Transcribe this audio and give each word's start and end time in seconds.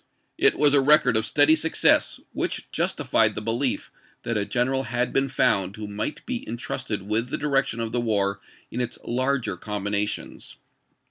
It 0.39 0.57
was 0.57 0.73
a 0.73 0.81
record 0.81 1.15
of 1.15 1.27
steady 1.27 1.55
success, 1.55 2.19
which 2.33 2.71
justified 2.71 3.35
the 3.35 3.39
belief 3.41 3.91
that 4.23 4.35
a 4.35 4.45
general 4.45 4.85
had 4.85 5.13
been 5.13 5.29
found 5.29 5.75
who 5.75 5.87
might 5.87 6.25
be 6.25 6.37
in 6.37 6.57
trusted 6.57 7.03
with 7.03 7.29
the 7.29 7.37
direction 7.37 7.79
of 7.79 7.91
the 7.91 8.01
war 8.01 8.39
in 8.71 8.81
its 8.81 8.97
larger 9.03 9.57
combinations. 9.57 10.55